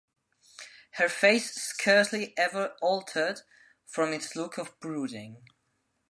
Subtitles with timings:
[0.93, 3.41] Her face scarcely ever altered
[3.85, 5.43] from its look of brooding.